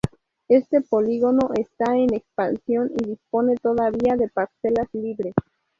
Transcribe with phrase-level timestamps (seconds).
[0.47, 5.35] Este polígono está en expansión y dispone todavía de parcelas libres.